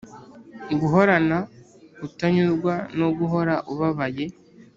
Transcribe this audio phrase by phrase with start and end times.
[0.79, 1.37] guhorana
[1.99, 4.25] kutanyurwa no guhora ubabaye